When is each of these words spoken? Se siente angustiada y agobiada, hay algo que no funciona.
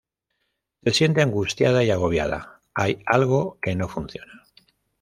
Se 0.83 0.93
siente 0.93 1.21
angustiada 1.21 1.83
y 1.83 1.91
agobiada, 1.91 2.59
hay 2.73 3.03
algo 3.05 3.59
que 3.61 3.75
no 3.75 3.87
funciona. 3.87 4.47